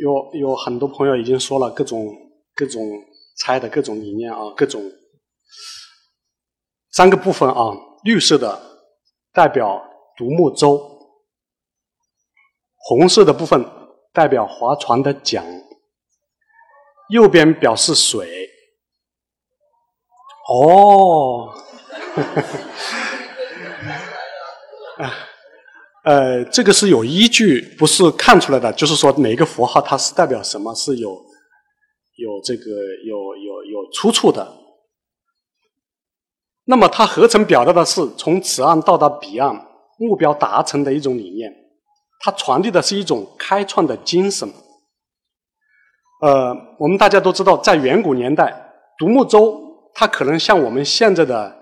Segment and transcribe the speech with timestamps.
[0.00, 2.06] 有有很多朋友已经说了各种
[2.54, 2.80] 各种
[3.36, 4.82] 猜的各种理念啊，各种
[6.90, 7.72] 三个部分啊，
[8.04, 8.60] 绿色的
[9.32, 9.82] 代表
[10.16, 10.80] 独木舟，
[12.76, 13.64] 红色的部分
[14.12, 15.44] 代表划船的桨，
[17.10, 18.48] 右边表示水。
[20.48, 21.52] 哦，
[24.96, 25.12] 啊，
[26.08, 28.72] 呃，这个是有依据，不是看出来的。
[28.72, 32.62] 就是说，每一个符号它是代表什么，是有有这个
[33.04, 34.56] 有有有出处的。
[36.64, 39.54] 那么，它合成表达的是从此岸到达彼岸
[39.98, 41.52] 目标达成的一种理念，
[42.20, 44.50] 它传递的是一种开创的精神。
[46.22, 48.50] 呃，我们大家都知道，在远古年代，
[48.98, 49.62] 独木舟。
[49.92, 51.54] 它可能像我们现在的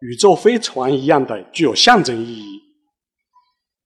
[0.00, 2.59] 宇宙飞船一样的具有象征意义，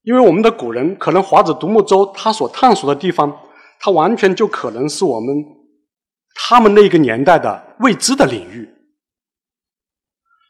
[0.05, 3.37] 因为我们的古人可能划着独木舟，他所探索的地方，
[3.79, 5.35] 它完全就可能是我们
[6.35, 8.69] 他们那个年代的未知的领域。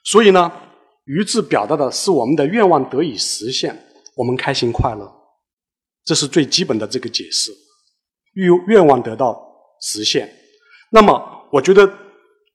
[0.03, 0.51] 所以呢，
[1.05, 3.75] 鱼字表达的是我们的愿望得以实现，
[4.15, 5.11] 我们开心快乐，
[6.03, 7.51] 这是最基本的这个解释。
[8.33, 9.41] 愿愿望得到
[9.81, 10.29] 实现，
[10.91, 11.91] 那么我觉得。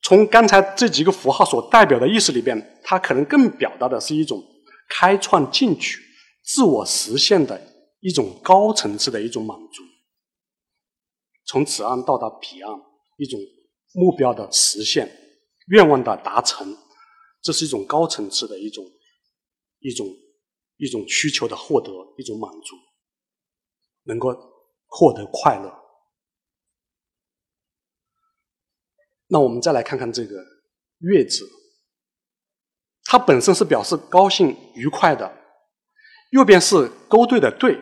[0.03, 4.43] 从刚才这几个符号所代表的意思里边，它可能更表达的是一种
[4.89, 6.01] 开创进取、
[6.43, 7.61] 自我实现的
[8.01, 9.83] 一种高层次的一种满足。
[11.45, 12.73] 从此岸到达彼岸，
[13.17, 13.39] 一种
[13.93, 15.11] 目标的实现、
[15.69, 16.77] 愿望的达成，
[17.43, 18.85] 这是一种高层次的一种、
[19.81, 20.07] 一种、
[20.77, 22.77] 一种需求的获得，一种满足，
[24.05, 24.29] 能够
[24.87, 25.77] 获得快乐。
[29.27, 30.45] 那我们再来看看这个
[30.99, 31.49] “月”字，
[33.05, 35.40] 它本身是表示高兴、愉快的。
[36.31, 37.81] 右边是勾兑的“兑”，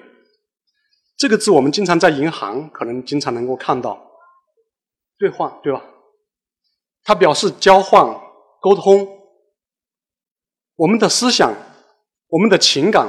[1.17, 4.11] 这个字我们经常在银行可能经常能够看到，
[5.19, 5.85] 兑换，对吧？
[7.05, 8.07] 它表示交换、
[8.61, 9.07] 沟通，
[10.77, 11.55] 我们的思想、
[12.29, 13.09] 我们的情感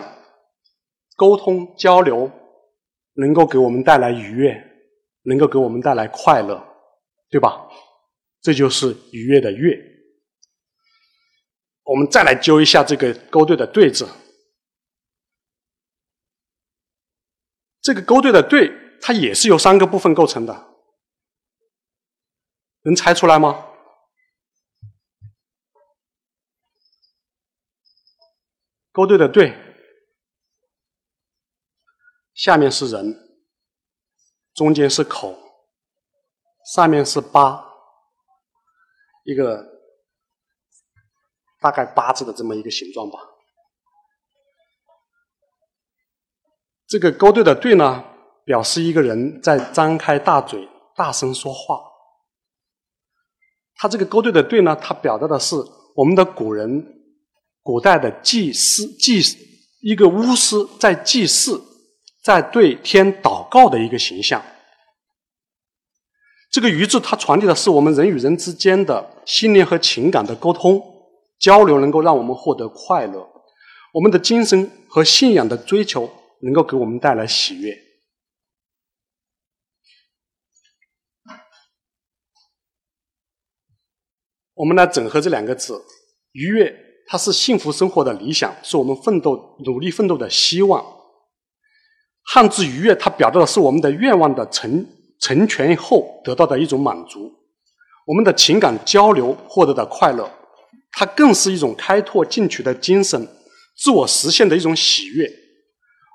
[1.15, 2.31] 沟通交流，
[3.13, 4.55] 能够给我们带来愉悦，
[5.23, 6.63] 能够给我们带来快乐，
[7.29, 7.67] 对吧？
[8.41, 9.77] 这就是愉悦的悦。
[11.83, 14.07] 我们再来揪一下这个勾兑的兑字。
[17.81, 20.75] 这个勾兑的兑，它也是由三个部分构成的，
[22.81, 23.67] 能猜出来吗？
[28.91, 29.53] 勾兑的兑，
[32.33, 33.39] 下面是人，
[34.53, 35.37] 中间是口，
[36.73, 37.67] 上面是八。
[39.23, 39.63] 一个
[41.61, 43.19] 大概八字的这么一个形状吧。
[46.89, 48.03] 这个勾兑的兑呢，
[48.43, 51.79] 表示一个人在张开大嘴大声说话。
[53.75, 55.55] 他这个勾兑的兑呢，它表达的是
[55.95, 56.83] 我们的古人
[57.61, 59.21] 古代的祭祀祭
[59.81, 61.61] 一个巫师在祭祀
[62.23, 64.43] 在对天祷告的一个形象。
[66.51, 70.81] 这个“鱼”字，它传递的是我们人与人之间的心灵和情感的沟通
[71.39, 73.21] 交流，能够让我们获得快乐；
[73.93, 76.09] 我们的精神和信仰的追求，
[76.41, 77.77] 能够给我们带来喜悦。
[84.53, 85.81] 我们来整合这两个字
[86.33, 86.75] ，“愉悦”
[87.07, 90.85] 它是幸福生活的理想，是我们奋斗、努力奋斗的希望。
[92.23, 94.85] 汉字“愉悦”，它表达的是我们的愿望的成。
[95.21, 97.29] 成全后得到的一种满足，
[98.05, 100.31] 我们的情感交流获得的快乐，
[100.93, 103.27] 它更是一种开拓进取的精神，
[103.75, 105.29] 自我实现的一种喜悦。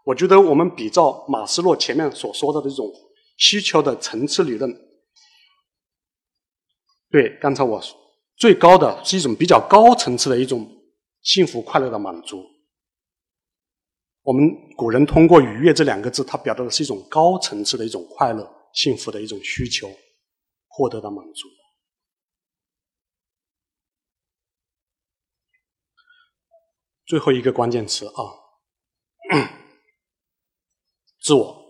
[0.04, 2.91] 我觉得我们比照马斯洛前面所说的这种
[3.37, 4.72] 需求的层次理论，
[7.10, 7.97] 对，刚才我说
[8.37, 10.70] 最高的是一种比较高层次的一种
[11.22, 12.44] 幸福快乐的满足。
[14.22, 18.48] 我们古人通过“愉悦”这两个字，它表达的是一种高层次的一种快乐。
[18.75, 19.88] 幸福的一种需求
[20.67, 21.49] 获得的满足。
[27.06, 28.44] 最后一个关键词啊，
[31.25, 31.65] 自我。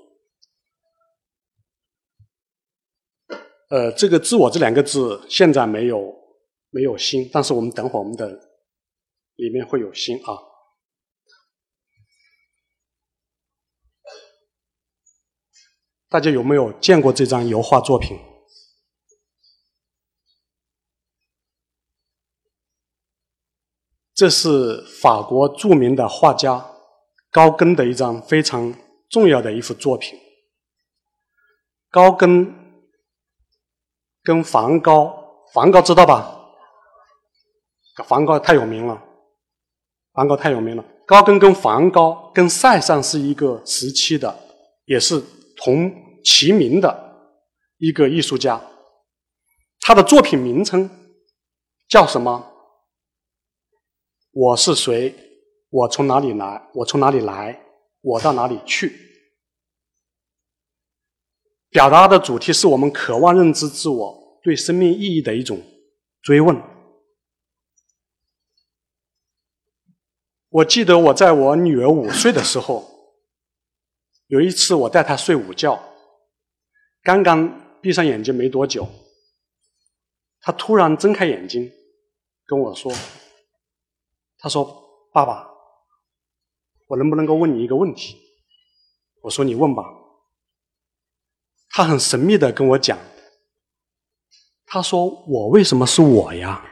[3.70, 6.12] 呃，这个“自我”这两个字现在没有
[6.70, 8.28] 没有心，但是我们等会儿我们的
[9.36, 10.34] 里面会有心啊。
[16.08, 18.18] 大家有没有见过这张油画作品？
[24.12, 26.72] 这是法国著名的画家
[27.30, 28.72] 高更的一张非常
[29.14, 30.18] 重要的一幅作品。
[31.88, 32.52] 高更
[34.24, 36.50] 跟梵高，梵高知道吧？
[38.08, 39.00] 梵高太有名了，
[40.14, 40.84] 梵高太有名了。
[41.06, 44.36] 高更跟梵高跟塞尚是一个时期的，
[44.86, 45.22] 也是
[45.58, 45.92] 同
[46.24, 47.30] 齐名的
[47.78, 48.60] 一个艺术家。
[49.82, 50.90] 他的作品名称
[51.88, 52.50] 叫什么？
[54.32, 55.14] 我是谁？
[55.70, 56.68] 我从哪里来？
[56.74, 57.60] 我从哪里来？
[58.00, 59.03] 我到哪里去？
[61.74, 65.60] 表达的主题是我们渴望认知自我，对生命意义的一种
[66.22, 66.56] 追问。
[70.50, 72.88] 我记得我在我女儿五岁的时候，
[74.28, 75.82] 有一次我带她睡午觉，
[77.02, 78.86] 刚刚闭上眼睛没多久，
[80.42, 81.72] 她突然睁开眼睛
[82.46, 82.92] 跟我说
[84.38, 85.50] ：“她说，爸爸。”
[86.86, 88.16] 我能不能够问你一个问题？
[89.22, 89.82] 我说你问吧。
[91.76, 92.96] 他很神秘的跟我讲，
[94.64, 96.64] 他说我为什么是我呀？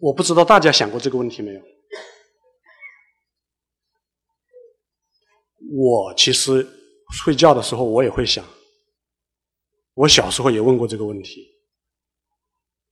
[0.00, 1.62] 我不知道大家想过这个问题没有？
[5.70, 6.66] 我其实
[7.12, 8.44] 睡觉的时候我也会想，
[9.94, 11.54] 我小时候也问过这个问题。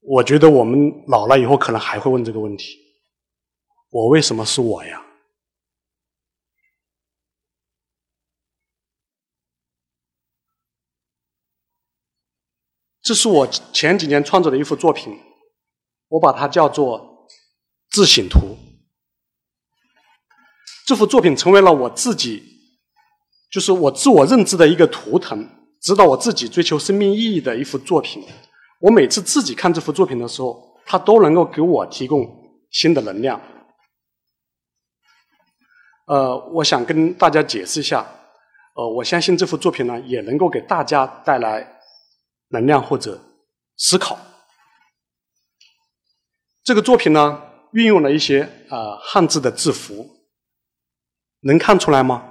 [0.02, 2.78] 我觉得我们老了以后可能还会问这个问题：
[3.90, 5.04] 我为什么是我呀？
[13.04, 15.14] 这是我前几年创作的一幅作品，
[16.08, 16.98] 我把它叫做
[17.90, 18.38] 《自省图》。
[20.86, 22.42] 这幅作品成为了我自己，
[23.50, 25.46] 就是我自我认知的一个图腾，
[25.82, 28.24] 指导我自己追求生命意义的一幅作品。
[28.80, 32.26] 我每次自己看这幅作品的时候，它都能够给我提供
[32.70, 33.38] 新的能量。
[36.06, 38.06] 呃，我想跟大家解释一下，
[38.74, 41.73] 呃，我相信这幅作品呢，也能够给大家带来
[42.48, 43.20] 能量或者
[43.76, 44.18] 思考。
[46.62, 47.42] 这个作品呢，
[47.72, 50.26] 运用了一些呃汉字的字符，
[51.40, 52.30] 能看出来吗？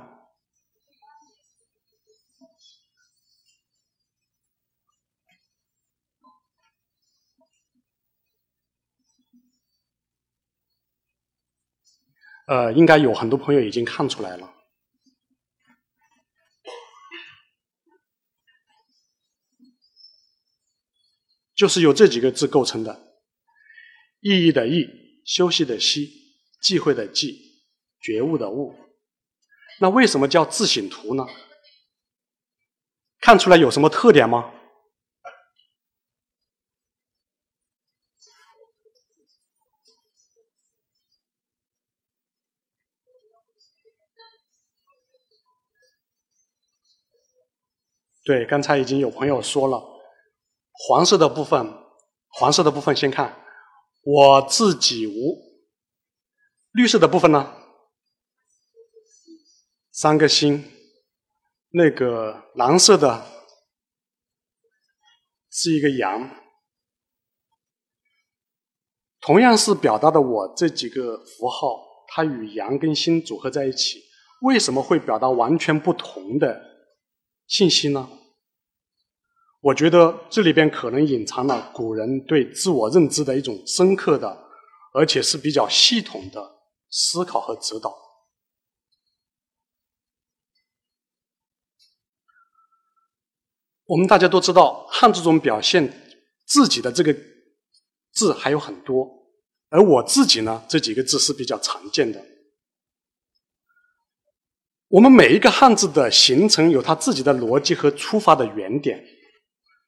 [12.45, 14.53] 呃，应该有很多朋友已经看出来了，
[21.55, 23.17] 就是由这几个字构成的：
[24.19, 24.87] 意义的意，
[25.25, 26.09] 休息的息，
[26.61, 27.63] 忌讳的忌，
[28.01, 28.75] 觉悟的悟。
[29.79, 31.25] 那为什么叫自省图呢？
[33.19, 34.53] 看出来有什么特点吗？
[48.25, 49.92] 对，刚才已经有朋友说了，
[50.85, 51.73] 黄色的部分，
[52.27, 53.41] 黄色的部分先看，
[54.03, 55.37] 我自己无。
[56.73, 57.55] 绿色的部分呢，
[59.91, 60.69] 三个星。
[61.75, 63.25] 那个蓝色的
[65.49, 66.29] 是一个羊，
[69.21, 74.03] 同样是表达的我这几个符号，它与羊跟星组合在一起，
[74.41, 76.61] 为什么会表达完全不同的？
[77.47, 78.07] 信息呢？
[79.63, 84.45] 我觉得这里边可能隐藏了古人对自我认知的一种深刻的，
[84.93, 87.95] 而且是比较系统的思考和指导。
[93.85, 95.93] 我们大家都知道，汉字中表现
[96.45, 97.15] 自己的这个
[98.11, 99.07] 字还有很多，
[99.69, 102.21] 而我自己呢，这几个字是比较常见的。
[104.89, 109.01] 我们每一个汉字的形成有它自己的逻辑和出发的原点，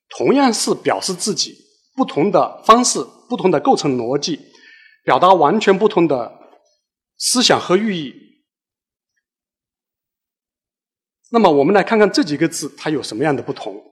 [0.10, 1.56] 同样是表示自己
[1.96, 4.40] 不同的方式、不同的构成逻辑，
[5.04, 6.40] 表达完全不同的
[7.18, 8.14] 思想和寓意。
[11.32, 13.84] 那么，我们来看看这几个字它有什么样的不同。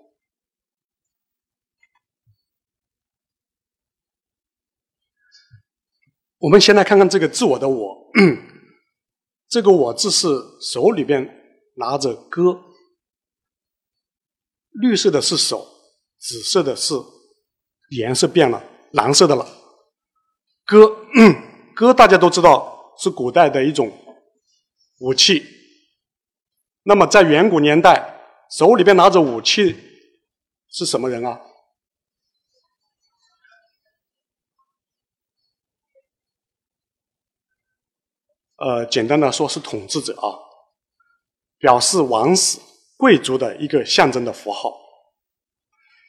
[6.38, 8.12] 我们先来看看这个自我的我。
[9.50, 10.28] 这个“我”字是
[10.62, 11.24] 手里边
[11.76, 12.64] 拿着歌，
[14.72, 15.73] 绿色的是手，
[16.26, 16.94] 紫色的是
[17.90, 19.46] 颜色变了，蓝色的了。
[20.66, 20.90] 戈
[21.76, 23.92] 戈大家都知道是古代的一种
[25.00, 25.46] 武器。
[26.84, 29.76] 那么在远古年代，手里边拿着武器
[30.70, 31.42] 是什么人啊？
[38.56, 40.40] 呃，简单的说是统治者啊，
[41.58, 42.62] 表示王室、
[42.96, 44.83] 贵族的一个象征的符号。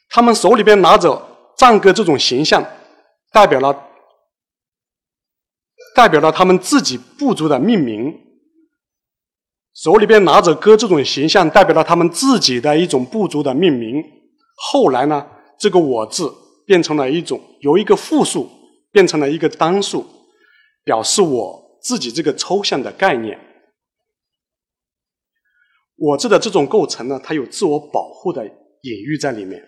[0.08, 2.64] 他们手里边拿着战歌这种形象，
[3.32, 3.88] 代表了
[5.94, 8.12] 代表了他们自己部族的命名；
[9.75, 14.02] 手里边拿着歌这种形象，代表了他们自己的一种部族的命名。
[14.56, 15.26] 后来呢，
[15.58, 16.32] 这个“我”字
[16.66, 18.49] 变成了一种由一个复数
[18.92, 20.06] 变成了一个单数，
[20.84, 23.38] 表示我自己这个抽象的概念。
[25.96, 29.64] 我字的这种构成呢，它有自我保护的隐喻在里面。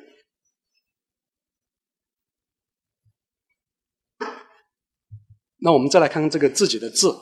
[5.59, 7.17] 那我们再来看看这个自己的字，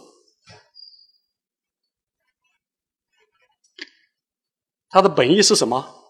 [4.88, 6.02] 它的本意是什么？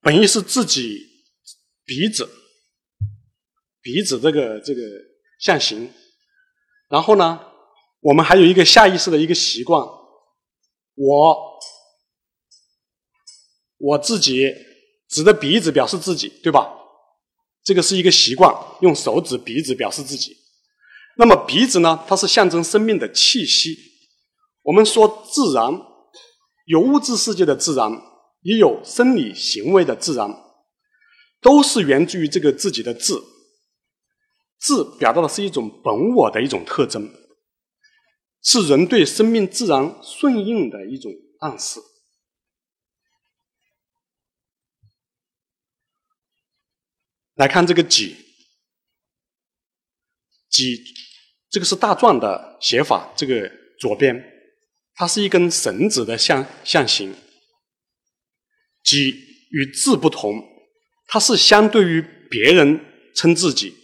[0.00, 0.98] 本意是自己
[1.84, 2.28] 鼻子，
[3.82, 4.80] 鼻子这个这个
[5.38, 5.92] 象形。
[6.88, 7.38] 然后呢，
[8.00, 9.86] 我们还有一个下意识的一个习惯，
[10.94, 11.60] 我
[13.76, 14.52] 我自己
[15.08, 16.79] 指着鼻子表示自己，对吧？
[17.70, 20.36] 这个是一个习惯，用手指、鼻子表示自己。
[21.18, 22.04] 那么鼻子呢？
[22.08, 23.78] 它是象征生命的气息。
[24.62, 25.80] 我们说自然，
[26.66, 27.88] 有物质世界的自然，
[28.42, 30.28] 也有生理行为的自然，
[31.40, 33.22] 都是源自于这个自己的字。
[34.58, 37.08] 字表达的是一种本我的一种特征，
[38.42, 41.78] 是人对生命自然顺应的一种暗示。
[47.40, 48.14] 来看这个“己
[50.50, 50.76] ”，“己”
[51.48, 54.14] 这个是大篆的写法，这个左边
[54.92, 57.16] 它是一根绳子的象象形。
[58.84, 59.10] “己”
[59.52, 60.34] 与字不同，
[61.06, 62.78] 它是相对于别人
[63.14, 63.74] 称自己，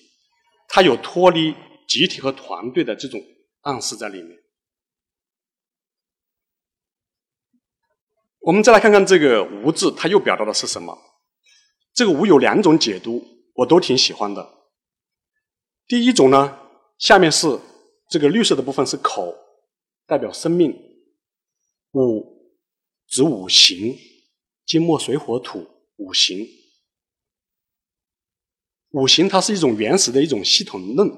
[0.69, 1.55] 它有脱离
[1.89, 3.19] 集体和团队的这种
[3.63, 4.37] 暗示在里面。
[8.41, 10.95] 我们再来看看这个“无”字，它又表达的是什么？
[11.95, 13.36] 这个“无”有两种解读。
[13.57, 14.55] 我都挺喜欢的。
[15.87, 16.59] 第一种呢，
[16.99, 17.59] 下面是
[18.11, 19.35] 这个绿色的部分是口，
[20.07, 20.75] 代表生命。
[21.93, 22.53] 五
[23.07, 23.97] 指五行，
[24.67, 26.47] 金木水火土五行。
[28.91, 31.11] 五行它是一种原始的一种系统论，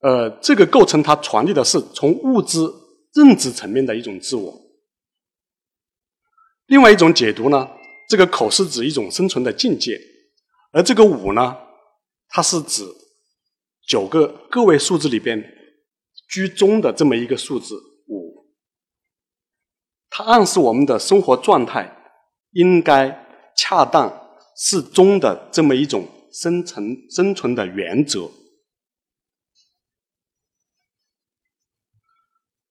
[0.00, 2.58] 呃，这个构成它传递的是从物质
[3.14, 4.62] 认知层面的一种自我。
[6.66, 7.68] 另外一种解读呢，
[8.08, 9.98] 这个口是指一种生存的境界。
[10.76, 11.56] 而这个五呢，
[12.28, 12.84] 它是指
[13.88, 15.42] 九个个位数字里边
[16.28, 17.74] 居中的这么一个数字
[18.08, 18.44] 五，
[20.10, 21.90] 它暗示我们的生活状态
[22.50, 23.08] 应该
[23.56, 28.30] 恰当适中的这么一种生存生存的原则。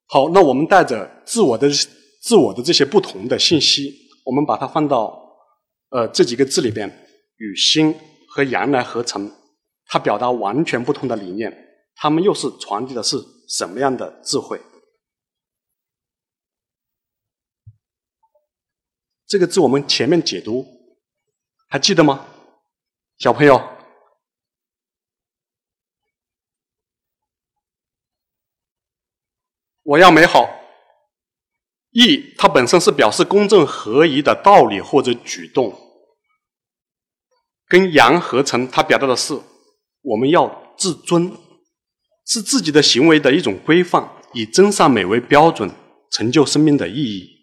[0.06, 1.68] 好，那我们带着自我的
[2.22, 3.92] 自我的这些不同的信息，
[4.24, 5.20] 我们把它放到
[5.90, 7.02] 呃这几个字里边。
[7.36, 7.94] 与心
[8.28, 9.30] 和阳来合成，
[9.86, 11.64] 它表达完全不同的理念。
[11.94, 13.16] 它们又是传递的是
[13.48, 14.60] 什么样的智慧？
[19.26, 20.64] 这个字我们前面解读
[21.68, 22.26] 还记得吗？
[23.18, 23.60] 小朋友，
[29.82, 30.48] 我要美好。
[31.90, 35.85] 义它本身是表示公正合宜的道理或者举动。
[37.68, 39.40] 跟阳合成，它表达的是
[40.02, 41.36] 我们要自尊，
[42.24, 45.70] 是自己的行为的一种规范，以真善美为标准，
[46.10, 47.34] 成就生命的意义。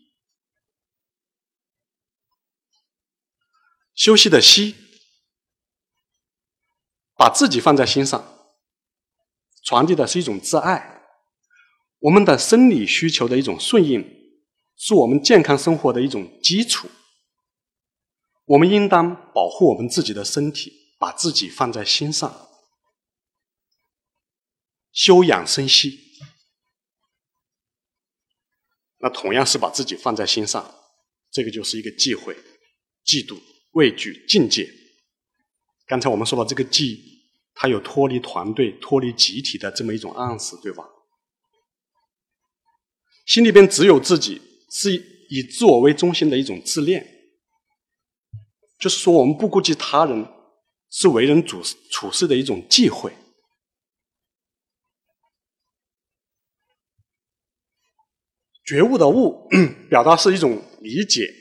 [3.96, 4.76] 休息的息，
[7.16, 8.26] 把自己放在心上，
[9.64, 11.04] 传递的是一种自爱。
[12.00, 14.04] 我们的生理需求的一种顺应，
[14.76, 16.90] 是我们健康生活的一种基础。
[18.46, 22.50] 我们应当保护我们自己的身体，把自己放在心上，
[24.92, 26.00] 休养生息。
[29.00, 30.74] 那同样是把自己放在心上，
[31.32, 32.36] 这个就是一个忌讳、
[33.06, 33.40] 嫉妒、
[33.72, 34.70] 畏惧、境界。
[35.86, 37.02] 刚才我们说到这个忌，
[37.54, 40.84] 它有脱离团队、脱离集体的这么一种暗示，对吧？
[43.26, 44.94] 心里边只有自己，是
[45.30, 47.13] 以自我为中心的一种自恋。
[48.84, 50.28] 就是说，我们不顾及他人，
[50.90, 53.14] 是为人处处事的一种忌讳。
[58.66, 59.48] 觉悟的悟，
[59.90, 61.34] 表达是一种理解、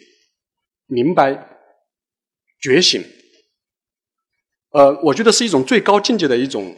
[0.87, 1.59] 明白、
[2.61, 3.05] 觉醒。
[4.71, 6.77] 呃，我觉得是一种最高境界的一种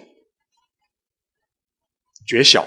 [2.27, 2.67] 觉晓。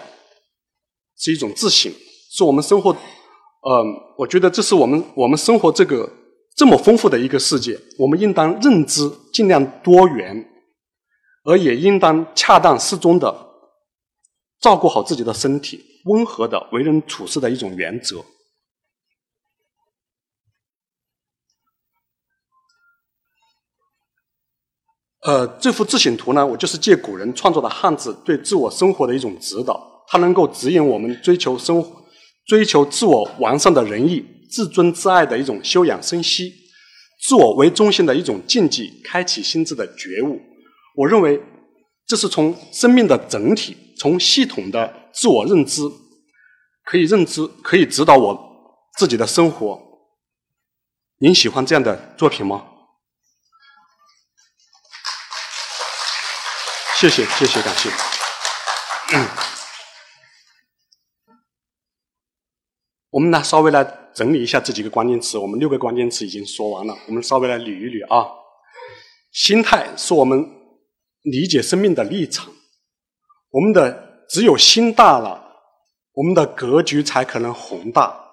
[1.15, 1.91] 是一种自省，
[2.29, 6.07] 是我们生活，嗯，我觉得这是我们我们生活这个
[6.57, 10.43] 这么丰富的一个世界，我们应当认知尽量多元，
[11.43, 13.31] 而也应当恰当适中的
[14.59, 18.25] 照顾好自己的身体，温和的为人处事的一种原则。
[25.21, 31.85] 呃，这幅自省图呢，我就是借古人创作的汉字对自我生活的一种指导，它能够指引我们追求生、
[32.47, 36.53] 追求自我完善的仁义、自尊自爱的一种修养生息，
[37.21, 40.41] 自我为中心的一种境界，开启心智的觉悟。
[40.95, 41.41] 我认为，
[42.05, 45.81] 这是从生命的整体、从系统的自我认知，
[46.83, 49.79] 可以认知、可以指导我自己的生活。
[51.19, 52.65] 您喜欢这样的作品吗？
[56.99, 57.91] 谢谢，谢谢，感谢。
[63.09, 63.83] 我们呢，稍微来
[64.17, 65.37] 整理一下这几个关键词。
[65.37, 68.27] 我们六个关键词已经说完了，我们稍微来捋一捋啊。
[69.31, 70.43] 心态是我们
[71.21, 72.51] 理解生命的立场。
[73.51, 75.39] 我们的只有心大了，
[76.13, 78.31] 我们的格局才可能宏大。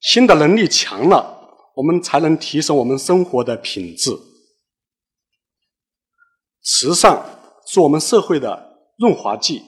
[0.00, 4.10] 心的能力强了，我们才能提升我们生活的品质。
[6.62, 7.42] 慈善。
[7.66, 9.62] 是我们社会的润滑剂，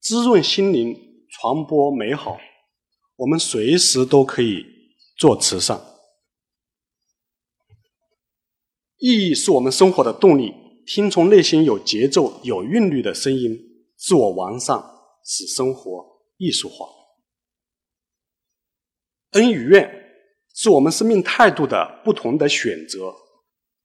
[0.00, 0.96] 滋润心灵，
[1.28, 2.38] 传播美好。
[3.20, 4.64] 我们随时都可以
[5.18, 5.78] 做慈善。
[8.96, 10.54] 意义是我们生活的动力，
[10.86, 13.58] 听从内心有节奏、有韵律的声音，
[13.98, 14.82] 自我完善，
[15.22, 16.86] 使生活艺术化。
[19.32, 19.88] 恩与怨
[20.54, 23.14] 是我们生命态度的不同的选择。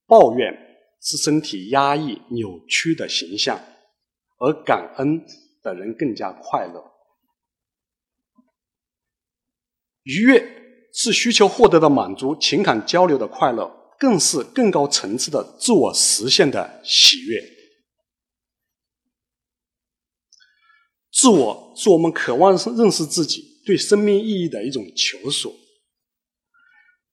[0.06, 0.64] 抱怨。
[0.98, 3.60] 是身体压抑、扭曲的形象，
[4.38, 5.22] 而感恩
[5.62, 6.82] 的人更加快乐。
[10.06, 10.42] 愉悦
[10.94, 17.42] 是需求获得的满足，情感交流的快乐，更是更高层次的自我实现的喜悦。
[21.12, 25.52] 自我是我们渴望认识自己、对生命意义的一种求索。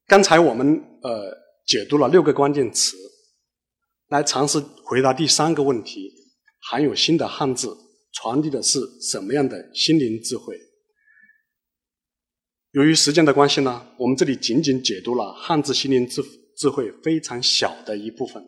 [0.05, 1.31] 刚才我们呃
[1.65, 2.95] 解读了六个关键词。
[4.09, 6.11] 来尝试回答第三个问题：
[6.59, 7.75] 含有新的汉字
[8.11, 10.55] 传递的是什么样的心灵智慧？
[12.73, 16.23] 由于时间的关系呢，我们这里仅仅解读了汉字心灵智
[16.57, 18.43] 智慧非常小的一部分。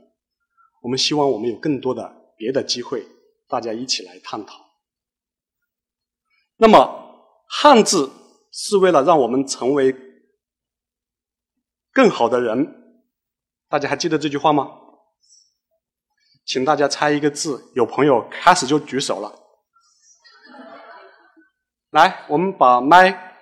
[0.81, 3.05] 我们希望我们有更多的别的机会，
[3.47, 4.59] 大家一起来探讨。
[6.57, 8.11] 那么，汉字
[8.51, 9.95] 是为了让我们成为
[11.93, 13.03] 更好的人，
[13.69, 14.71] 大家还记得这句话吗？
[16.47, 19.31] 请大家猜一个字，有朋友开始就举手了。
[21.91, 23.34] 来，我们把麦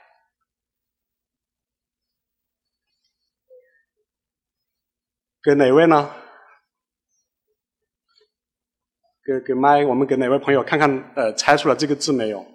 [5.43, 6.09] 给哪位呢？
[9.25, 11.11] 给给麦，我们给哪位朋友看看？
[11.15, 12.45] 呃，猜出来这个字没有？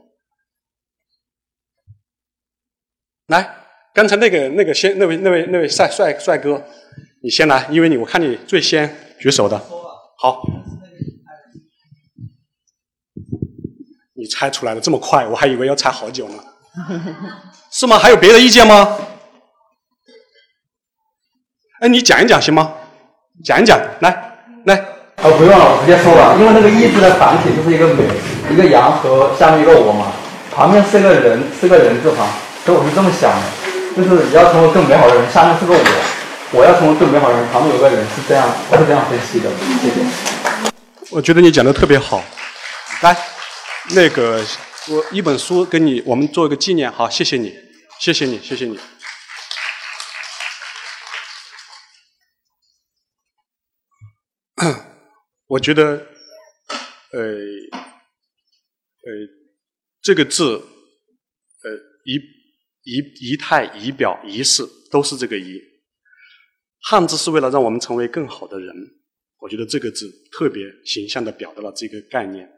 [3.27, 6.65] 来，刚才那个那个先那位那位那位帅帅帅哥，
[7.23, 9.59] 你先来，因为你我看你最先举手的。
[10.17, 10.43] 好，
[14.15, 16.43] 你猜出来了这么快，我还以为要猜好久呢。
[17.71, 17.99] 是吗？
[17.99, 18.99] 还有别的意见吗？
[21.81, 22.78] 哎，你讲一讲行吗？
[23.45, 24.11] 讲一讲，来
[24.65, 24.75] 来。
[25.23, 26.37] 哦，不用了，我直接说吧。
[26.39, 28.05] 因为那个“意”字的繁体就是一个“美”，
[28.51, 30.13] 一个“羊”和下面一个“我”嘛，
[30.55, 32.25] 旁边是个人，是个人字旁，
[32.65, 33.43] 所以我是这么想的，
[33.97, 35.81] 就是你要成为更美好的人，下面是个“我”。
[36.55, 39.51] 我要成为更美好的人，旁边有个人是这样，我是这样分析的。
[39.83, 39.95] 谢谢。
[41.11, 42.23] 我觉得你讲的特别好。
[43.03, 43.17] 来，
[43.91, 44.41] 那个
[44.89, 46.91] 我一本书给你，我们做一个纪念。
[46.91, 47.53] 好，谢谢你，
[47.99, 48.79] 谢谢你，谢谢你。
[55.47, 55.83] 我觉得，
[57.13, 57.79] 呃，呃，
[60.03, 61.71] 这个字，呃，
[62.05, 62.17] 仪
[62.83, 62.99] 仪
[63.33, 65.61] 仪态、仪表、仪式，都是这个仪。
[66.83, 68.75] 汉字是为了让我们成为更好的人，
[69.39, 72.51] 我觉得这个字特别形象地表达了这个概念。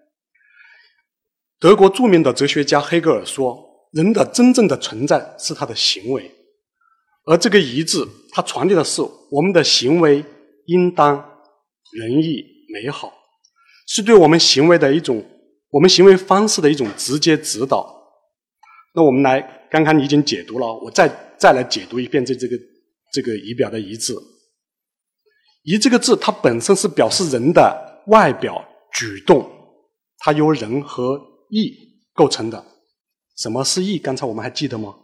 [1.59, 6.35] 德国著名的哲学家黑格尔说：“人的真正的存在是他的行为。”
[7.25, 10.25] 而这个“义”字，它传递的是我们的行为
[10.67, 11.30] 应当
[11.93, 13.13] 仁义美好，
[13.87, 15.25] 是对我们行为的一种
[15.71, 17.95] 我们行为方式的一种直接指导。
[18.95, 22.57] 那我们来，刚刚你已经解读了，我再再来解读一遍这这个。
[23.13, 24.15] 这个仪表的仪字，
[25.65, 29.51] 仪这个字，它本身是表示人的外表举动，
[30.19, 31.75] 它由人和义
[32.15, 32.65] 构成的。
[33.37, 33.99] 什么是意？
[33.99, 34.95] 刚才我们还记得吗？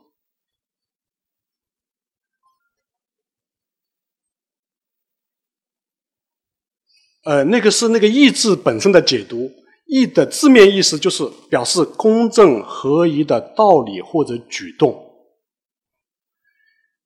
[7.26, 9.50] 呃，那个是那个意字本身的解读，
[9.86, 14.94] 意的字面意思就是表示公正合宜的道理或者举动，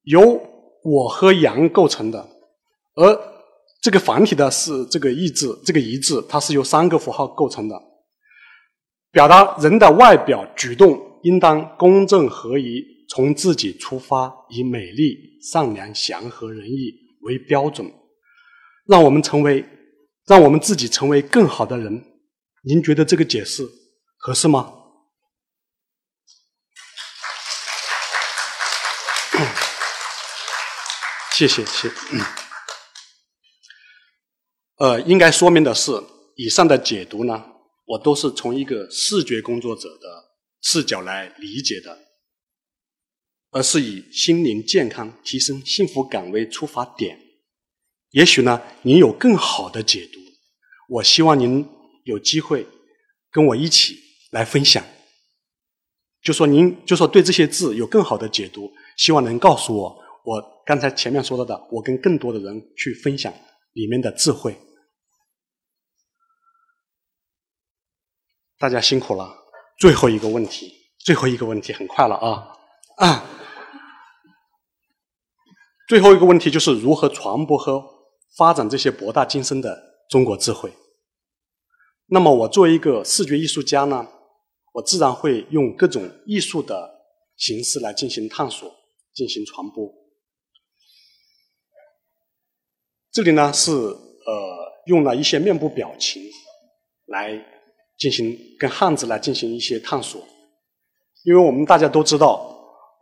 [0.03, 0.39] 由
[0.85, 2.29] 我和阳构成的，
[2.97, 3.19] 而
[3.81, 7.83] 这个繁体的是这个意字，这个一字它是由三个符号构成的，
[9.11, 15.17] 表达人的外表举动应当公正合宜，从自己出发，以美丽、
[15.51, 17.91] 善良、祥和、仁义为标准，
[18.87, 19.65] 让我们成为。
[20.31, 22.05] 让我们自己成为更好的人，
[22.63, 23.69] 您觉得这个解释
[24.17, 24.73] 合适吗？
[31.33, 31.91] 谢谢，谢。
[34.77, 35.91] 呃，应该说明的是，
[36.37, 37.45] 以上的解读呢，
[37.87, 40.31] 我都是从一个视觉工作者的
[40.63, 41.99] 视角来理解的，
[43.51, 47.19] 而是以心灵健康、提升幸福感为出发点。
[48.11, 50.20] 也许呢，您有更好的解读。
[50.91, 51.65] 我希望您
[52.05, 52.67] 有机会
[53.31, 53.97] 跟我一起
[54.33, 54.85] 来分享，
[56.21, 63.33] 就说您就说对这些字有更好的解读，希望能告诉我，我刚才前面说到的，我跟更多的人去分享
[63.75, 64.57] 里面的智慧。
[68.59, 69.33] 大家辛苦了，
[69.79, 72.53] 最后一个问题，最后一个问题很快了啊
[72.97, 73.25] 啊！
[75.89, 77.81] 最后一个问题就是如何传播和
[78.37, 80.73] 发展这些博大精深的中国智慧。
[82.13, 84.05] 那么，我作为一个视觉艺术家呢，
[84.73, 86.91] 我自然会用各种艺术的
[87.37, 88.69] 形式来进行探索、
[89.15, 89.89] 进行传播。
[93.13, 93.97] 这里呢是呃
[94.87, 96.21] 用了一些面部表情
[97.07, 97.41] 来
[97.97, 100.21] 进行跟汉字来进行一些探索，
[101.25, 102.45] 因为我们大家都知道，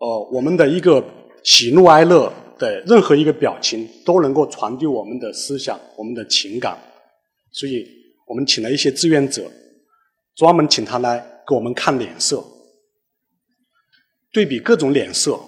[0.00, 1.02] 呃，我们的一个
[1.42, 6.78] 喜怒哀乐的任何一个表情都能够传递我们的思想、我们的情感，
[7.52, 7.96] 所以。
[8.28, 9.50] 我们请了一些志愿者，
[10.36, 12.44] 专门请他来给我们看脸色，
[14.30, 15.40] 对比各种脸色。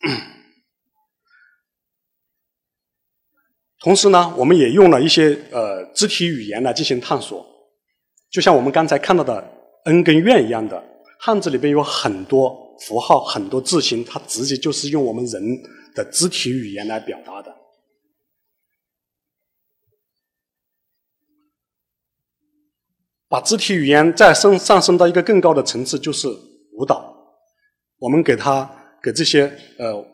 [3.80, 7.44] 同时呢，我们也用了一些呃肢体语言来进行探索，
[8.30, 9.44] 就像我们刚才看到的
[9.86, 10.80] “恩”跟“怨”一样的，
[11.18, 15.42] 汉字里边有很多符号、很多字形，它直接就是用我们人。
[15.94, 17.54] 的肢体语言来表达的，
[23.28, 26.28] 把肢体语言再升上升到一个更高的层次，就是
[26.72, 27.14] 舞蹈。
[27.98, 28.68] 我们给他
[29.02, 29.46] 给这些
[29.78, 30.04] 呃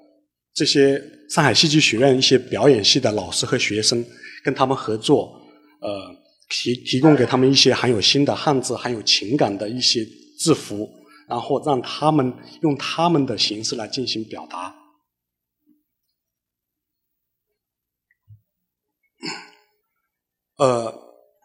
[0.54, 4.04] 这些上海戏剧学院一些表演系的老师和学生，
[4.44, 5.40] 跟他们合作，
[5.80, 6.14] 呃
[6.50, 10.04] 提提供给他们一些含有新的汉字、含有情感的一些
[10.38, 10.88] 字符，
[11.28, 14.79] 然后让他们用他们的形式来进行表达。
[20.60, 20.92] 呃，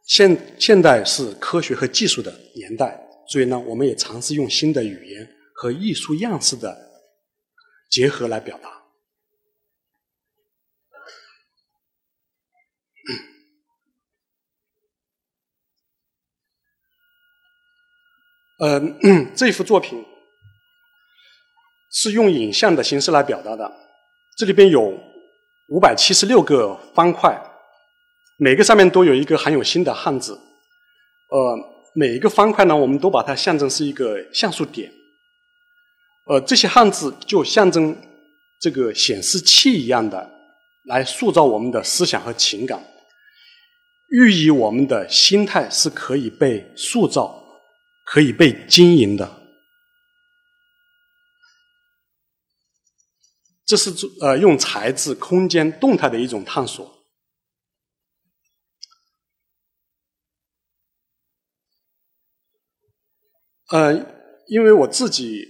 [0.04, 3.00] 现现代是科学和技术的年代，
[3.30, 6.78] 所以呢，我们也尝试用新的语言和艺术样式的
[7.90, 8.84] 结合来表达。
[18.60, 20.06] 嗯， 这幅作品
[21.90, 23.72] 是用影像的形式来表达的，
[24.38, 24.94] 这里边有
[25.70, 27.55] 五百七十六个方块。
[28.38, 30.34] 每个上面都有一个含有新的汉字，
[31.30, 31.58] 呃，
[31.94, 34.92] 每一个方块呢，我们都把它象征是一个像素点，
[36.26, 37.96] 呃，这些汉字就象征
[38.60, 40.30] 这个显示器一样的，
[40.84, 42.86] 来塑造我们的思想和情感，
[44.10, 47.42] 寓意我们的心态是可以被塑造、
[48.06, 49.44] 可以被经营的。
[53.66, 56.95] 这是做呃用材质、空间、动态的一种探索。
[63.72, 63.94] 呃，
[64.48, 65.44] 因为我自己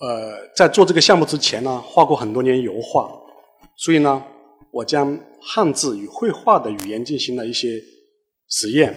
[0.00, 3.08] 呃在做这个项目之前呢，画过很多年油画，
[3.76, 4.20] 所以呢，
[4.72, 7.80] 我将汉字与绘画的语言进行了一些
[8.48, 8.92] 实验。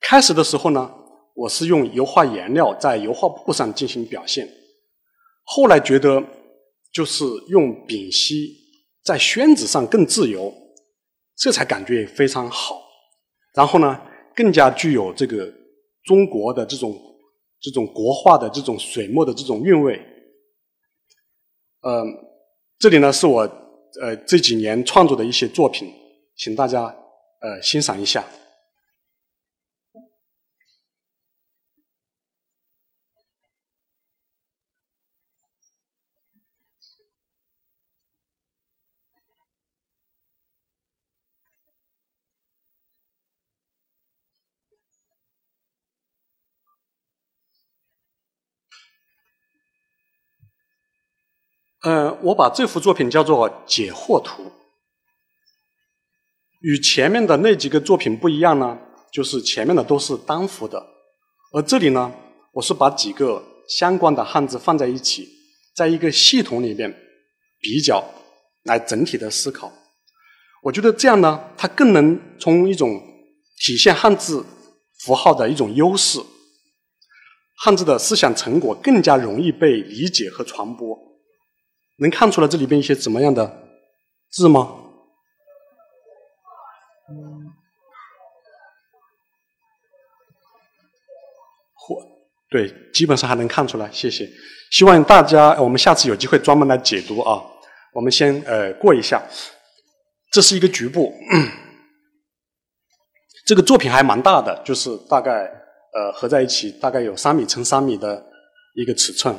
[0.00, 0.90] 开始的时候呢，
[1.34, 4.48] 我是用油画颜料在油画布上进行表现，
[5.42, 6.24] 后来觉得
[6.90, 8.48] 就是用丙烯
[9.04, 10.50] 在宣纸上更自由，
[11.36, 12.80] 这才感觉非常好。
[13.54, 14.00] 然后呢，
[14.34, 15.52] 更加具有这个
[16.04, 16.98] 中国的这种。
[17.64, 19.98] 这种国画的这种水墨的这种韵味，
[21.80, 22.04] 呃，
[22.78, 23.40] 这里呢是我
[24.02, 25.90] 呃这几年创作的一些作品，
[26.36, 26.94] 请大家
[27.40, 28.22] 呃欣赏一下。
[51.84, 54.42] 呃，我把这幅作品叫做《解惑图》，
[56.62, 58.78] 与前面的那几个作品不一样呢，
[59.12, 60.82] 就是前面的都是单幅的，
[61.52, 62.10] 而这里呢，
[62.54, 65.28] 我是把几个相关的汉字放在一起，
[65.76, 66.90] 在一个系统里面
[67.60, 68.02] 比较，
[68.62, 69.70] 来整体的思考。
[70.62, 72.98] 我觉得这样呢，它更能从一种
[73.58, 74.42] 体现汉字
[75.00, 76.18] 符号的一种优势，
[77.58, 81.03] 汉字的思想成果更加容易被理解和传播。
[81.96, 83.68] 能看出来这里边一些怎么样的
[84.30, 84.80] 字吗？
[91.74, 91.96] 或
[92.50, 93.90] 对，基本上还能看出来。
[93.92, 94.28] 谢谢，
[94.70, 97.42] 希望大家我们下次有机会专门来解读啊。
[97.92, 99.22] 我们先呃过一下，
[100.32, 101.14] 这是一个局部，
[103.46, 105.44] 这个作品还蛮大的，就是大概
[105.92, 108.26] 呃合在一起大概有三米乘三米的
[108.74, 109.38] 一个尺寸。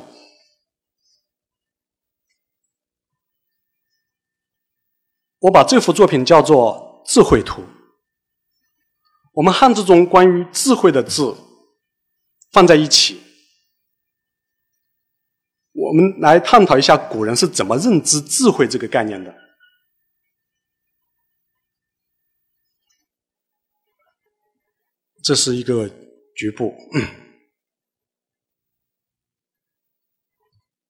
[5.38, 7.62] 我把这幅作品叫做“智慧图”。
[9.34, 11.22] 我们汉字中关于智慧的智
[12.52, 13.20] 放在一起，
[15.72, 19.34] 我们来探讨一下古人是怎么认知智慧这个概念的。
[25.22, 25.90] 这是一个
[26.34, 26.74] 局部。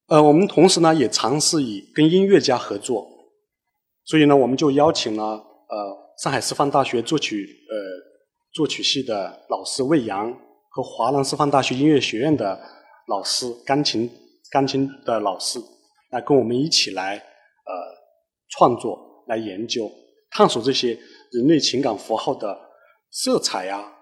[0.07, 3.16] 呃，我们同时呢也尝试以跟音乐家合作。
[4.07, 7.77] 所以呢，我们就邀请了呃上海师范大学作曲呃
[8.53, 10.33] 作曲系的老师魏阳
[10.71, 12.57] 和华南师范大学音乐学院的
[13.09, 14.09] 老师钢琴
[14.53, 15.59] 钢琴的老师
[16.13, 17.73] 来跟我们一起来呃
[18.51, 19.91] 创作来研究
[20.31, 20.97] 探索这些
[21.33, 22.57] 人类情感符号的
[23.11, 23.93] 色彩呀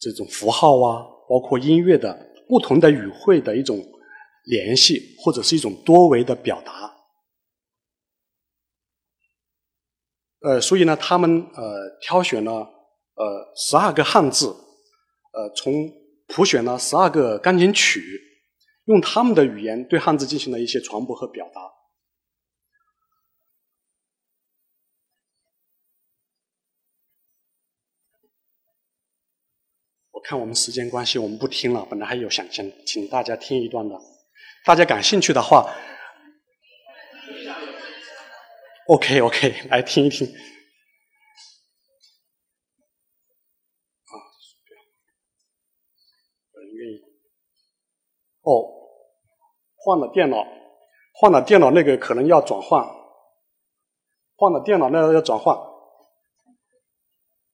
[0.00, 3.78] 这种符号啊包括音乐的不同的语汇的一种
[4.46, 6.95] 联系或者是一种多维的表达。
[10.46, 14.46] 呃，所以呢，他们呃挑选了呃十二个汉字，
[15.32, 15.72] 呃，从
[16.28, 18.00] 谱选了十二个钢琴曲，
[18.84, 21.60] 用他们的语言对汉字进行了一些传播和表达。
[30.12, 31.84] 我看我们时间关系，我们不听了。
[31.90, 33.98] 本来还有想想请大家听一段的，
[34.64, 35.68] 大家感兴趣的话。
[38.88, 40.26] OK OK， 来听一听。
[40.28, 40.32] 啊，
[46.72, 47.00] 愿意。
[48.42, 48.64] 哦，
[49.76, 50.46] 换了电脑，
[51.14, 52.86] 换了电脑，那个可能要转换。
[54.36, 55.56] 换了电脑，那个要转换。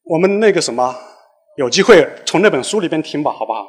[0.05, 0.95] 我们那个什么，
[1.57, 3.67] 有机会从那本书里边听吧，好不好？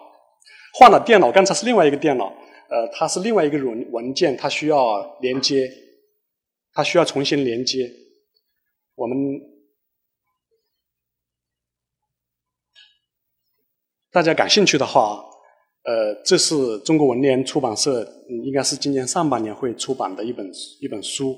[0.74, 2.26] 换了电脑，刚才是另外一个电脑，
[2.70, 5.70] 呃，它是另外一个文文件，它需要连接。
[6.74, 7.92] 它需要重新连接。
[8.96, 9.16] 我们
[14.12, 15.24] 大家感兴趣的话，
[15.84, 18.04] 呃，这是中国文联出版社
[18.44, 21.38] 应该是今年上半年会出版的一本一本书，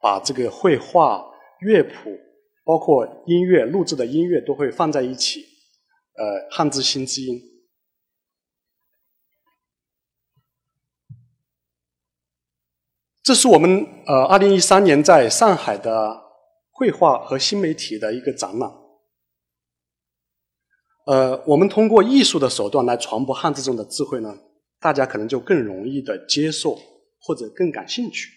[0.00, 1.22] 把这个绘画、
[1.60, 2.18] 乐谱，
[2.64, 5.40] 包括音乐录制的音乐都会放在一起。
[6.14, 7.40] 呃，汉字新知音。
[13.22, 16.20] 这是我们呃，二零一三年在上海的
[16.72, 18.68] 绘画和新媒体的一个展览。
[21.06, 24.34] 呃，我们通过艺术的手段来传播汉字中的智慧呢，
[24.80, 26.76] 大家可能就更容易的接受
[27.20, 28.28] 或者更感兴趣。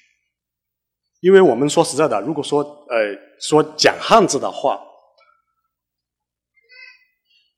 [1.21, 2.97] 因为我们说实在的，如果说呃
[3.39, 4.79] 说讲汉字的话，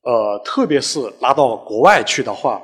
[0.03, 2.61] 呃，特别是拿到国外去的话，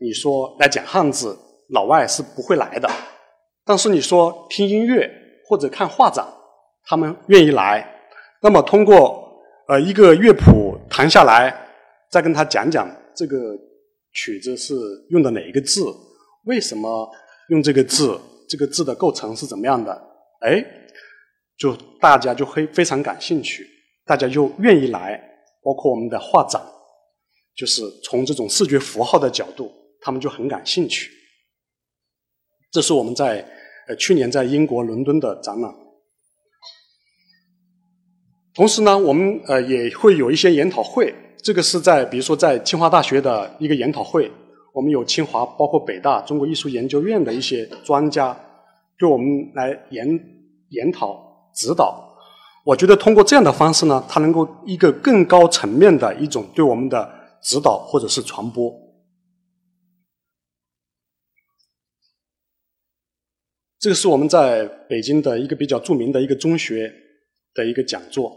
[0.00, 1.36] 你说来讲汉字，
[1.70, 2.88] 老外是不会来的。
[3.68, 5.06] 但是你说听音乐
[5.46, 6.26] 或者看画展，
[6.86, 7.86] 他们愿意来。
[8.40, 9.30] 那么通过
[9.68, 11.54] 呃一个乐谱弹下来，
[12.10, 13.36] 再跟他讲讲这个
[14.14, 14.74] 曲子是
[15.10, 15.84] 用的哪一个字，
[16.46, 17.06] 为什么
[17.50, 19.92] 用这个字，这个字的构成是怎么样的？
[20.40, 20.64] 哎，
[21.58, 23.66] 就大家就会非常感兴趣，
[24.06, 25.22] 大家就愿意来。
[25.62, 26.62] 包括我们的画展，
[27.54, 31.10] 就是从这种视觉符号的角度，他们就很感兴趣。
[32.70, 33.44] 这是我们在。
[33.88, 35.74] 呃，去年在英国伦敦的展览。
[38.54, 41.14] 同时呢，我们呃也会有一些研讨会。
[41.42, 44.30] 这个是在比如说在清华大学的一个研讨会，
[44.74, 48.38] 我们有清华，包括北大中国艺术研究院的一些专家，
[48.98, 50.06] 对我们来研
[50.68, 51.18] 研讨
[51.54, 52.14] 指导。
[52.66, 57.10] 我觉得通过这样的方式呢，它能够一个更高层面的一种对我们的
[57.42, 58.70] 指导或者是传播。
[63.78, 66.92] 这个是我们在北京的一个比较著名的一个中学
[67.54, 68.32] 的一个讲座。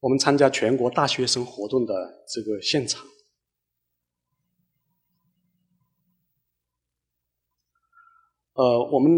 [0.00, 1.94] 我们参加全国大学生活动的
[2.28, 3.04] 这个现场。
[8.52, 9.10] 呃，我们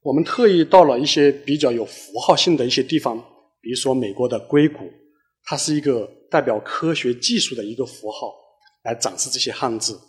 [0.00, 3.18] 我们特意到了一些比较有符号性的一些地方，
[3.60, 4.90] 比如说美国的硅谷，
[5.42, 8.32] 它是一个代表科学技术的一个符号，
[8.84, 10.00] 来展示这些汉字。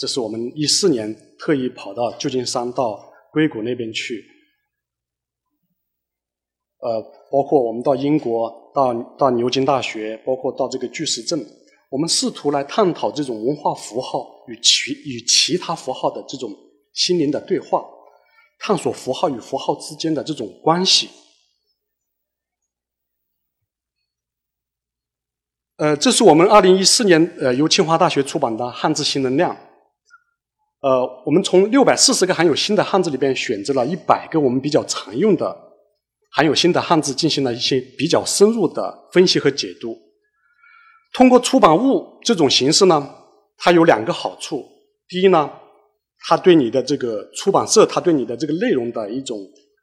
[0.00, 4.24] 这是我们一四年特意跑到旧金山到硅谷那边去，
[6.78, 11.38] 呃，包括我们到英国、到到牛津大学，包括到这个巨石阵，
[11.90, 16.50] 我们试图来探讨这种文化符号与其与其他符号的这种
[16.94, 17.84] 心灵的对话，
[18.58, 21.10] 探索符号与符号之间的这种关系。
[25.76, 29.54] 呃，这是我们二零一四年呃由清华大学出版的《汉字新能量》。
[30.80, 35.54] 呃，我们从六百四十个含有新的汉字里边选择了一百个我们比较常用的
[36.30, 39.98] 含有新的汉字，进行了一些比较深入的分析和解读。
[41.12, 43.14] 通过出版物这种形式呢，
[43.58, 44.64] 它有两个好处：
[45.06, 45.50] 第一呢，
[46.20, 49.38] 它对你的这个出版社，它对你的这个内容的一种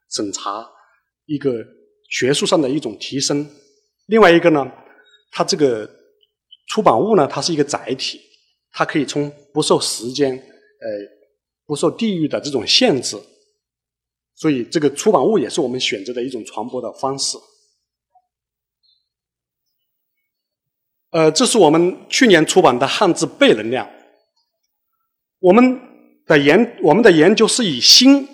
[0.10, 0.68] 审查，
[1.28, 1.64] 一个
[2.10, 3.46] 学术上的一种提升；
[4.08, 4.66] 另外一个呢，
[5.32, 5.88] 它这个
[6.70, 8.20] 出版物呢，它是一个载体，
[8.72, 10.42] 它可以从不受时间。
[10.80, 10.88] 呃，
[11.66, 13.18] 不受地域的这种限制，
[14.36, 17.38] 所以这个出版物也是我们选择的一种传播的方式。
[21.12, 23.90] 呃，这是我们去年出版的汉字背能量。
[25.40, 25.80] 我们
[26.26, 28.28] 的研我们的研究是以心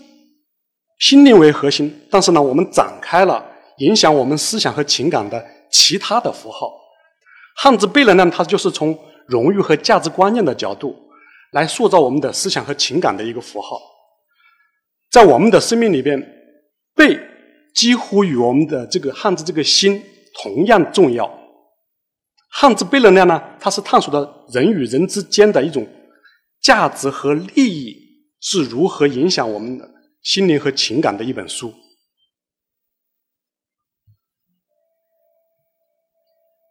[1.00, 3.46] 心灵为核心，但是呢，我们展开了
[3.78, 6.74] 影响我们思想和情感的其他的符号。
[7.58, 10.96] 汉字背能量，它就是从荣誉和价值观念的角度。
[11.54, 13.80] 来塑造我们的思想和情感的一个符号，
[15.12, 16.20] 在我们的生命里边，
[16.96, 17.20] 背
[17.76, 20.04] 几乎与我们的这个汉字这个心
[20.42, 21.32] 同样重要。
[22.50, 25.88] 汉字背能量呢，它是探索的人与人之间的一种
[26.62, 27.96] 价值和利益
[28.42, 29.90] 是如何影响我们的
[30.22, 31.74] 心灵和情感的一本书。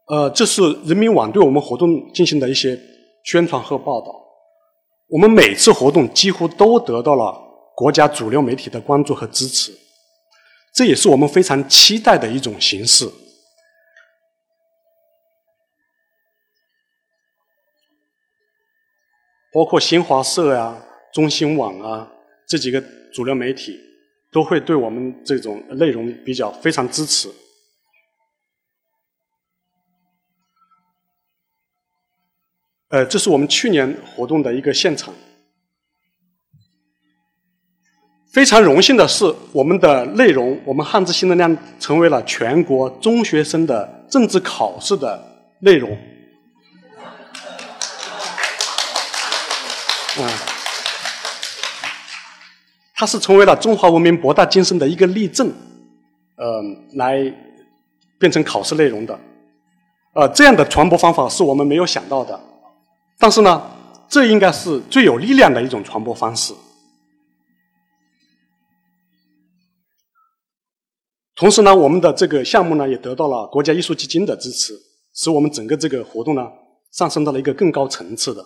[0.08, 2.78] 呃，这是人民网对我们活动进行的一些
[3.24, 4.21] 宣传和报道。
[5.12, 7.38] 我们每次活动几乎都得到了
[7.76, 9.70] 国家主流媒体的关注和支持，
[10.74, 13.06] 这也是我们非常期待的一种形式。
[19.52, 22.10] 包括新华社呀、中新网啊
[22.48, 23.78] 这几个主流媒体，
[24.30, 27.28] 都会对我们这种内容比较非常支持。
[32.92, 35.14] 呃，这是我们去年活动的一个现场。
[38.30, 45.18] 非常荣幸的是，我们的内容，我们汉字新能量成为了全国中学生的政治考试的
[45.60, 45.90] 内容。
[50.18, 50.28] 嗯，
[52.94, 55.50] 它是成为了中华文明博大精深的一个例证，
[56.36, 57.32] 呃，来
[58.18, 59.18] 变成考试内容的。
[60.14, 62.38] 呃，这样的传播方法是我们没有想到的。
[63.22, 63.62] 但是呢，
[64.08, 66.52] 这应该是最有力量的一种传播方式。
[71.36, 74.74] 同时呢，我们的这个项目呢，也得到了国家艺术基金的支持，
[75.14, 76.42] 使我们整个这个活动呢，
[76.90, 78.44] 上升到了一个更高层次的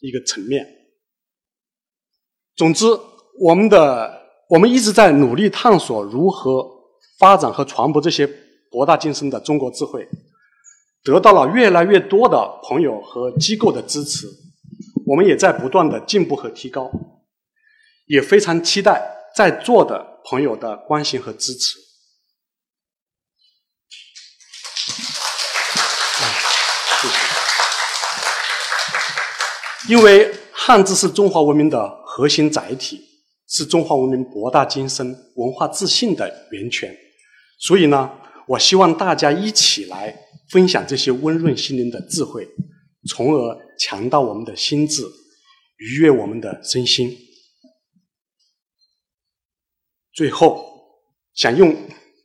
[0.00, 0.66] 一个层面。
[2.54, 2.84] 总之，
[3.40, 4.20] 我们的
[4.50, 6.62] 我们一直在努力探索如何
[7.18, 8.28] 发展和传播这些
[8.70, 10.06] 博大精深的中国智慧。
[11.04, 14.26] 得到了越来越多的朋友和机构的支持，
[15.06, 16.90] 我们也在不断的进步和提高，
[18.06, 19.02] 也非常期待
[19.36, 21.78] 在座的朋友的关心和支持。
[29.86, 32.98] 因为汉字是中华文明的核心载体，
[33.46, 36.96] 是中华文明博大精深、文化自信的源泉，
[37.58, 38.10] 所以呢，
[38.46, 40.18] 我希望大家一起来。
[40.54, 42.48] 分享这些温润心灵的智慧，
[43.08, 45.02] 从而强大我们的心智，
[45.78, 47.10] 愉悦我们的身心。
[50.12, 50.64] 最后，
[51.34, 51.76] 想用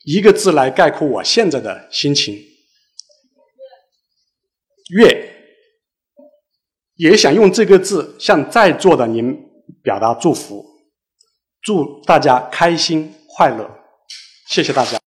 [0.05, 2.37] 一个字来概括我现在的心情：
[4.91, 5.25] 悦。
[6.97, 9.35] 也想用这个字向在座的您
[9.81, 10.63] 表达祝福，
[11.61, 13.67] 祝大家开心快乐。
[14.49, 15.08] 谢谢大家。